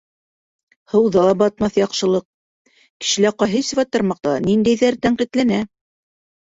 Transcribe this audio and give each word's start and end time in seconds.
Һыуҙа 0.93 1.25
ла 1.27 1.35
батмаҫ 1.41 1.77
яҡшылыҡ, 1.81 2.25
Кешелә 2.81 3.35
ҡайһы 3.43 3.65
сифаттар 3.71 4.09
маҡтала, 4.13 4.45
ниндәйҙәре 4.51 5.03
тәнҡитләнә? 5.07 5.67